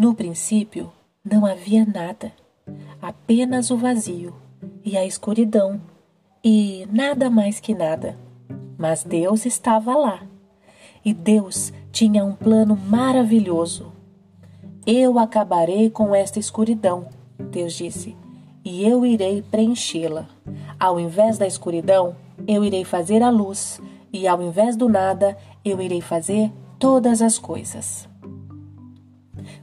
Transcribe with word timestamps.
No 0.00 0.14
princípio 0.14 0.90
não 1.22 1.44
havia 1.44 1.84
nada, 1.84 2.32
apenas 3.02 3.70
o 3.70 3.76
vazio 3.76 4.34
e 4.82 4.96
a 4.96 5.04
escuridão, 5.04 5.78
e 6.42 6.88
nada 6.90 7.28
mais 7.28 7.60
que 7.60 7.74
nada. 7.74 8.16
Mas 8.78 9.04
Deus 9.04 9.44
estava 9.44 9.94
lá, 9.94 10.22
e 11.04 11.12
Deus 11.12 11.70
tinha 11.92 12.24
um 12.24 12.34
plano 12.34 12.74
maravilhoso. 12.74 13.92
Eu 14.86 15.18
acabarei 15.18 15.90
com 15.90 16.14
esta 16.14 16.38
escuridão, 16.38 17.08
Deus 17.38 17.74
disse, 17.74 18.16
e 18.64 18.88
eu 18.88 19.04
irei 19.04 19.42
preenchê-la. 19.42 20.26
Ao 20.78 20.98
invés 20.98 21.36
da 21.36 21.46
escuridão, 21.46 22.16
eu 22.48 22.64
irei 22.64 22.86
fazer 22.86 23.22
a 23.22 23.28
luz, 23.28 23.82
e 24.10 24.26
ao 24.26 24.40
invés 24.40 24.76
do 24.76 24.88
nada, 24.88 25.36
eu 25.62 25.78
irei 25.78 26.00
fazer 26.00 26.50
todas 26.78 27.20
as 27.20 27.38
coisas. 27.38 28.08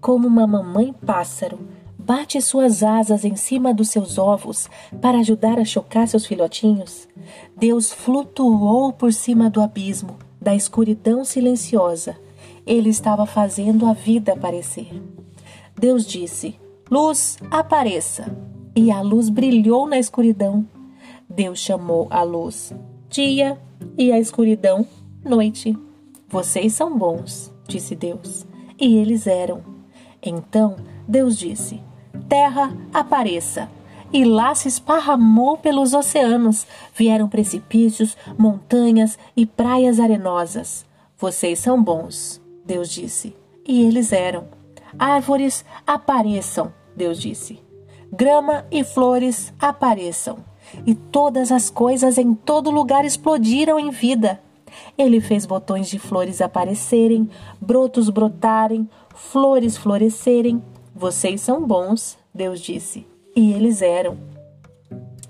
Como 0.00 0.26
uma 0.26 0.46
mamãe 0.46 0.92
pássaro 0.92 1.58
bate 1.98 2.40
suas 2.40 2.82
asas 2.82 3.24
em 3.24 3.36
cima 3.36 3.72
dos 3.74 3.90
seus 3.90 4.18
ovos 4.18 4.68
para 5.00 5.18
ajudar 5.18 5.58
a 5.58 5.64
chocar 5.64 6.08
seus 6.08 6.26
filhotinhos, 6.26 7.08
Deus 7.56 7.92
flutuou 7.92 8.92
por 8.92 9.12
cima 9.12 9.50
do 9.50 9.60
abismo, 9.60 10.16
da 10.40 10.54
escuridão 10.54 11.24
silenciosa. 11.24 12.16
Ele 12.66 12.90
estava 12.90 13.26
fazendo 13.26 13.86
a 13.86 13.92
vida 13.92 14.32
aparecer. 14.32 14.88
Deus 15.78 16.06
disse: 16.06 16.58
Luz, 16.90 17.38
apareça. 17.50 18.36
E 18.74 18.90
a 18.90 19.00
luz 19.00 19.28
brilhou 19.28 19.86
na 19.86 19.98
escuridão. 19.98 20.66
Deus 21.28 21.58
chamou 21.58 22.06
a 22.10 22.22
luz 22.22 22.72
dia 23.10 23.60
e 23.98 24.12
a 24.12 24.18
escuridão 24.18 24.86
noite. 25.24 25.76
Vocês 26.28 26.72
são 26.72 26.96
bons, 26.96 27.52
disse 27.66 27.96
Deus. 27.96 28.46
E 28.80 28.96
eles 28.96 29.26
eram. 29.26 29.62
Então 30.22 30.76
Deus 31.06 31.36
disse: 31.36 31.80
Terra, 32.28 32.72
apareça. 32.92 33.70
E 34.12 34.24
lá 34.24 34.54
se 34.54 34.66
esparramou 34.66 35.56
pelos 35.56 35.94
oceanos. 35.94 36.66
Vieram 36.94 37.28
precipícios, 37.28 38.16
montanhas 38.36 39.18
e 39.36 39.46
praias 39.46 40.00
arenosas. 40.00 40.84
Vocês 41.16 41.58
são 41.58 41.80
bons, 41.80 42.40
Deus 42.64 42.90
disse. 42.90 43.36
E 43.66 43.84
eles 43.84 44.12
eram. 44.12 44.48
Árvores, 44.98 45.64
apareçam, 45.86 46.72
Deus 46.96 47.20
disse. 47.20 47.60
Grama 48.12 48.64
e 48.70 48.82
flores, 48.82 49.52
apareçam. 49.60 50.38
E 50.84 50.94
todas 50.94 51.52
as 51.52 51.70
coisas 51.70 52.18
em 52.18 52.34
todo 52.34 52.70
lugar 52.70 53.04
explodiram 53.04 53.78
em 53.78 53.90
vida. 53.90 54.40
Ele 54.96 55.20
fez 55.20 55.46
botões 55.46 55.88
de 55.88 55.98
flores 55.98 56.40
aparecerem, 56.40 57.28
brotos 57.60 58.10
brotarem, 58.10 58.88
flores 59.14 59.76
florescerem. 59.76 60.62
Vocês 60.94 61.40
são 61.40 61.66
bons, 61.66 62.18
Deus 62.34 62.60
disse. 62.60 63.06
E 63.34 63.52
eles 63.52 63.82
eram. 63.82 64.18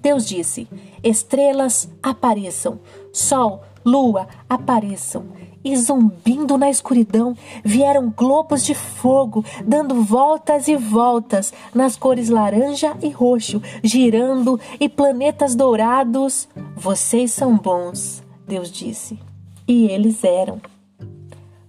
Deus 0.00 0.26
disse: 0.26 0.68
Estrelas 1.02 1.88
apareçam, 2.02 2.80
sol, 3.12 3.62
lua 3.84 4.28
apareçam. 4.48 5.26
E 5.64 5.76
zumbindo 5.76 6.56
na 6.56 6.70
escuridão 6.70 7.36
vieram 7.64 8.10
globos 8.16 8.64
de 8.64 8.74
fogo, 8.74 9.44
dando 9.64 10.02
voltas 10.02 10.68
e 10.68 10.76
voltas 10.76 11.52
nas 11.74 11.96
cores 11.96 12.28
laranja 12.28 12.96
e 13.02 13.10
roxo, 13.10 13.60
girando 13.82 14.58
e 14.78 14.88
planetas 14.88 15.54
dourados. 15.54 16.48
Vocês 16.76 17.32
são 17.32 17.56
bons, 17.56 18.22
Deus 18.46 18.70
disse. 18.70 19.27
E 19.68 19.86
eles 19.86 20.24
eram. 20.24 20.60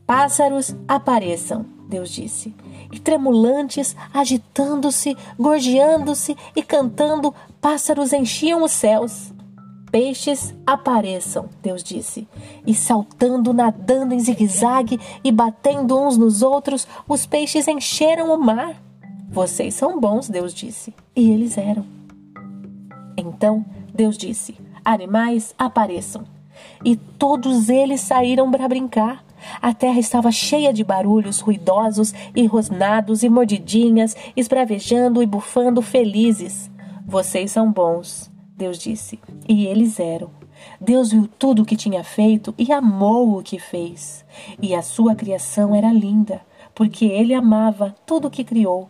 Pássaros 0.07 0.73
apareçam, 0.87 1.65
Deus 1.89 2.09
disse. 2.09 2.55
E 2.91 2.97
tremulantes, 2.97 3.95
agitando-se, 4.13 5.15
gorjeando-se 5.37 6.35
e 6.55 6.63
cantando, 6.63 7.35
pássaros 7.59 8.13
enchiam 8.13 8.63
os 8.63 8.71
céus. 8.71 9.33
Peixes 9.91 10.55
apareçam, 10.65 11.49
Deus 11.61 11.83
disse, 11.83 12.27
e 12.65 12.75
saltando, 12.75 13.53
nadando 13.53 14.13
em 14.13 14.19
zigue-zague 14.19 14.99
e 15.23 15.31
batendo 15.31 15.99
uns 15.99 16.15
nos 16.15 16.41
outros, 16.43 16.87
os 17.07 17.25
peixes 17.25 17.67
encheram 17.67 18.33
o 18.33 18.39
mar. 18.39 18.75
Vocês 19.29 19.73
são 19.73 19.99
bons, 19.99 20.29
Deus 20.29 20.53
disse, 20.53 20.93
e 21.15 21.31
eles 21.31 21.57
eram. 21.57 21.85
Então 23.17 23.65
Deus 23.93 24.17
disse: 24.17 24.55
Animais 24.85 25.53
apareçam. 25.57 26.38
E 26.83 26.95
todos 26.95 27.69
eles 27.69 28.01
saíram 28.01 28.49
para 28.49 28.67
brincar. 28.67 29.23
A 29.61 29.73
terra 29.73 29.99
estava 29.99 30.31
cheia 30.31 30.73
de 30.73 30.83
barulhos 30.83 31.39
ruidosos 31.39 32.13
e 32.35 32.45
rosnados 32.45 33.23
e 33.23 33.29
mordidinhas, 33.29 34.15
esbravejando 34.35 35.23
e 35.23 35.25
bufando 35.25 35.81
felizes. 35.81 36.69
Vocês 37.05 37.51
são 37.51 37.71
bons, 37.71 38.29
Deus 38.55 38.77
disse. 38.77 39.19
E 39.47 39.65
eles 39.65 39.99
eram. 39.99 40.29
Deus 40.79 41.11
viu 41.11 41.27
tudo 41.39 41.61
o 41.61 41.65
que 41.65 41.75
tinha 41.75 42.03
feito 42.03 42.53
e 42.57 42.71
amou 42.71 43.37
o 43.37 43.43
que 43.43 43.57
fez. 43.57 44.25
E 44.61 44.75
a 44.75 44.81
sua 44.81 45.15
criação 45.15 45.73
era 45.73 45.91
linda, 45.91 46.41
porque 46.75 47.05
ele 47.05 47.33
amava 47.33 47.95
tudo 48.05 48.27
o 48.27 48.31
que 48.31 48.43
criou. 48.43 48.89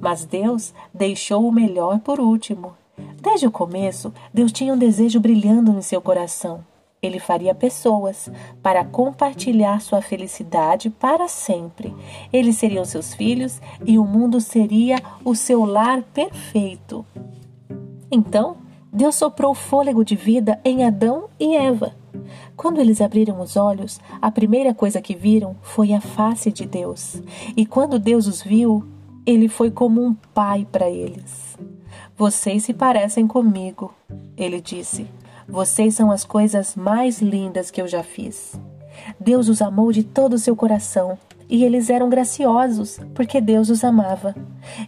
Mas 0.00 0.24
Deus 0.24 0.72
deixou 0.92 1.46
o 1.46 1.52
melhor 1.52 1.98
por 1.98 2.20
último. 2.20 2.74
Desde 3.20 3.46
o 3.46 3.50
começo, 3.50 4.12
Deus 4.32 4.52
tinha 4.52 4.72
um 4.72 4.78
desejo 4.78 5.18
brilhando 5.18 5.72
no 5.72 5.82
seu 5.82 6.00
coração. 6.00 6.64
Ele 7.06 7.18
faria 7.18 7.54
pessoas 7.54 8.30
para 8.62 8.84
compartilhar 8.84 9.80
sua 9.80 10.00
felicidade 10.00 10.90
para 10.90 11.28
sempre. 11.28 11.94
Eles 12.32 12.56
seriam 12.56 12.84
seus 12.84 13.14
filhos 13.14 13.60
e 13.84 13.98
o 13.98 14.04
mundo 14.04 14.40
seria 14.40 15.02
o 15.24 15.34
seu 15.34 15.64
lar 15.64 16.02
perfeito. 16.02 17.04
Então, 18.10 18.56
Deus 18.92 19.16
soprou 19.16 19.54
fôlego 19.54 20.04
de 20.04 20.14
vida 20.14 20.60
em 20.64 20.84
Adão 20.84 21.24
e 21.38 21.56
Eva. 21.56 21.94
Quando 22.56 22.80
eles 22.80 23.00
abriram 23.00 23.40
os 23.40 23.56
olhos, 23.56 24.00
a 24.22 24.30
primeira 24.30 24.72
coisa 24.72 25.02
que 25.02 25.14
viram 25.14 25.56
foi 25.60 25.92
a 25.92 26.00
face 26.00 26.52
de 26.52 26.64
Deus. 26.64 27.20
E 27.56 27.66
quando 27.66 27.98
Deus 27.98 28.26
os 28.26 28.42
viu, 28.42 28.84
ele 29.26 29.48
foi 29.48 29.70
como 29.70 30.02
um 30.02 30.14
pai 30.32 30.66
para 30.70 30.88
eles. 30.88 31.58
Vocês 32.16 32.62
se 32.62 32.72
parecem 32.72 33.26
comigo, 33.26 33.92
ele 34.36 34.60
disse. 34.60 35.06
Vocês 35.48 35.94
são 35.94 36.10
as 36.10 36.24
coisas 36.24 36.74
mais 36.74 37.20
lindas 37.20 37.70
que 37.70 37.80
eu 37.80 37.86
já 37.86 38.02
fiz. 38.02 38.58
Deus 39.20 39.48
os 39.48 39.60
amou 39.60 39.92
de 39.92 40.02
todo 40.02 40.34
o 40.34 40.38
seu 40.38 40.56
coração 40.56 41.18
e 41.48 41.64
eles 41.64 41.90
eram 41.90 42.08
graciosos, 42.08 42.98
porque 43.14 43.40
Deus 43.40 43.68
os 43.68 43.84
amava. 43.84 44.34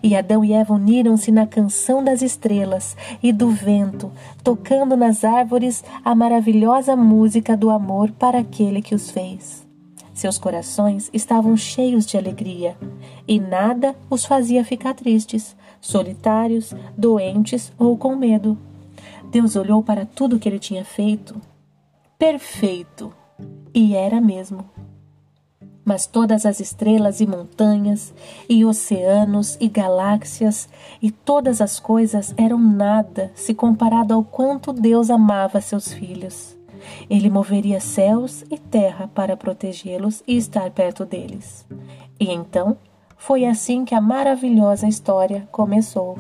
E 0.03 0.17
Adão 0.17 0.45
e 0.45 0.53
Eva 0.53 0.75
uniram-se 0.75 1.31
na 1.31 1.47
canção 1.47 2.03
das 2.03 2.23
estrelas 2.23 2.97
e 3.23 3.33
do 3.33 3.51
vento, 3.51 4.11
tocando 4.43 4.97
nas 4.97 5.25
árvores 5.25 5.85
a 6.05 6.15
maravilhosa 6.15 6.97
música 6.97 7.57
do 7.57 7.71
amor 7.71 8.11
para 8.13 8.39
aquele 8.39 8.81
que 8.81 8.95
os 8.95 9.11
fez. 9.11 9.67
Seus 10.15 10.39
corações 10.39 11.11
estavam 11.13 11.57
cheios 11.59 12.07
de 12.07 12.17
alegria, 12.17 12.75
e 13.29 13.39
nada 13.39 13.95
os 14.09 14.25
fazia 14.25 14.65
ficar 14.65 14.95
tristes, 14.95 15.55
solitários, 15.79 16.75
doentes 16.97 17.71
ou 17.79 17.99
com 17.99 18.17
medo. 18.17 18.57
Deus 19.31 19.57
olhou 19.57 19.83
para 19.83 20.07
tudo 20.07 20.39
que 20.39 20.49
ele 20.49 20.59
tinha 20.59 20.85
feito. 20.85 21.41
Perfeito! 22.19 23.13
E 23.75 23.95
era 23.95 24.21
mesmo. 24.21 24.65
Mas 25.85 26.07
todas 26.07 26.45
as 26.45 26.59
estrelas 26.59 27.21
e 27.21 27.27
montanhas, 27.27 28.13
e 28.49 28.65
oceanos 28.65 29.57
e 29.61 29.69
galáxias, 29.69 30.69
e 31.01 31.11
todas 31.11 31.61
as 31.61 31.79
coisas 31.79 32.35
eram 32.37 32.59
nada 32.59 33.31
se 33.35 33.55
comparado 33.55 34.15
ao 34.15 34.25
quanto 34.25 34.73
Deus 34.73 35.11
amava 35.11 35.61
seus 35.61 35.93
filhos. 35.93 36.57
Ele 37.09 37.31
moveria 37.31 37.81
céus 37.81 38.45
e 38.51 38.59
terra 38.59 39.09
para 39.15 39.37
protegê-los 39.37 40.23
e 40.27 40.37
estar 40.37 40.71
perto 40.71 41.05
deles. 41.05 41.67
E 42.19 42.31
então 42.31 42.77
foi 43.17 43.45
assim 43.45 43.85
que 43.85 43.95
a 43.95 44.01
maravilhosa 44.01 44.87
história 44.89 45.49
começou. 45.51 46.19